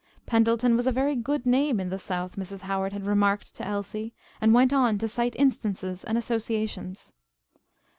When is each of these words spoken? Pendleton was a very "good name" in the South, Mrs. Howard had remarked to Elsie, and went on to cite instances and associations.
Pendleton 0.25 0.75
was 0.75 0.87
a 0.87 0.91
very 0.91 1.15
"good 1.15 1.45
name" 1.45 1.79
in 1.79 1.89
the 1.89 1.99
South, 1.99 2.35
Mrs. 2.35 2.61
Howard 2.61 2.91
had 2.91 3.05
remarked 3.05 3.53
to 3.53 3.63
Elsie, 3.63 4.15
and 4.41 4.51
went 4.51 4.73
on 4.73 4.97
to 4.97 5.07
cite 5.07 5.35
instances 5.37 6.03
and 6.03 6.17
associations. 6.17 7.13